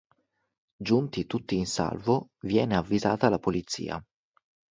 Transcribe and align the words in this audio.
Giunti 0.77 1.27
tutti 1.27 1.57
in 1.57 1.67
salvo, 1.67 2.29
viene 2.39 2.75
avvisata 2.75 3.29
la 3.29 3.37
polizia. 3.37 4.03